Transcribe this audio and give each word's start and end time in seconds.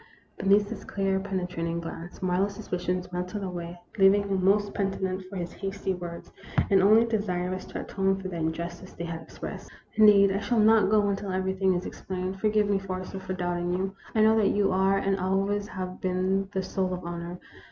Beneath 0.39 0.71
his 0.71 0.83
clear, 0.83 1.19
penetrating 1.19 1.79
glance, 1.79 2.23
Marlowe's 2.23 2.55
suspicions 2.55 3.11
melted 3.11 3.43
away, 3.43 3.79
leaving 3.99 4.23
him 4.23 4.43
most 4.43 4.73
penitent 4.73 5.23
for 5.29 5.35
his 5.35 5.53
hasty 5.53 5.93
words, 5.93 6.31
and 6.71 6.81
only 6.81 7.05
desirous 7.05 7.65
to 7.65 7.81
atone 7.81 8.15
for 8.19 8.27
the 8.27 8.35
injustice 8.35 8.93
they 8.93 9.03
had 9.03 9.21
expressed, 9.21 9.69
"Indeed, 9.93 10.31
I 10.31 10.39
shall 10.39 10.57
not 10.57 10.89
go 10.89 11.07
until 11.09 11.31
everything 11.31 11.75
is 11.75 11.85
ex 11.85 12.01
plained. 12.01 12.39
Forgive 12.39 12.67
me, 12.67 12.79
Forrester, 12.79 13.19
for 13.19 13.33
doubting 13.33 13.73
you. 13.75 13.95
I 14.15 14.21
know 14.21 14.35
that 14.37 14.47
you 14.55 14.71
are 14.71 14.97
and 14.97 15.19
always 15.19 15.67
have 15.67 16.01
been 16.01 16.49
the 16.51 16.63
soul 16.63 16.95
of 16.95 17.03
honor. 17.05 17.39